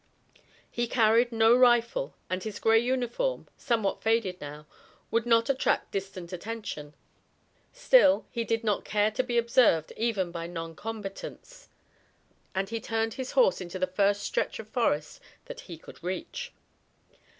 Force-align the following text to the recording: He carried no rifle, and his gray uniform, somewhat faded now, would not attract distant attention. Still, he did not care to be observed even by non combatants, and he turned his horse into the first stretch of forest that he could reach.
He 0.67 0.87
carried 0.87 1.31
no 1.31 1.55
rifle, 1.55 2.15
and 2.27 2.41
his 2.43 2.57
gray 2.59 2.79
uniform, 2.79 3.47
somewhat 3.55 4.01
faded 4.01 4.41
now, 4.41 4.65
would 5.11 5.27
not 5.27 5.47
attract 5.47 5.91
distant 5.91 6.33
attention. 6.33 6.95
Still, 7.71 8.25
he 8.31 8.43
did 8.43 8.63
not 8.63 8.83
care 8.83 9.11
to 9.11 9.21
be 9.21 9.37
observed 9.37 9.93
even 9.95 10.31
by 10.31 10.47
non 10.47 10.75
combatants, 10.75 11.69
and 12.55 12.69
he 12.69 12.81
turned 12.81 13.13
his 13.13 13.33
horse 13.33 13.61
into 13.61 13.77
the 13.77 13.85
first 13.85 14.23
stretch 14.23 14.57
of 14.57 14.67
forest 14.69 15.19
that 15.45 15.59
he 15.69 15.77
could 15.77 16.01
reach. 16.03 16.51